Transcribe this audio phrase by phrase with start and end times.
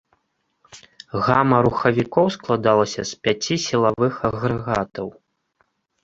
[1.25, 5.07] Гама рухавікоў складалася з пяці сілавых агрэгатаў.